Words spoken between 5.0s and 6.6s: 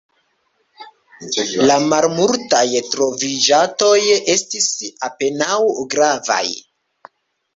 apenaŭ gravaj.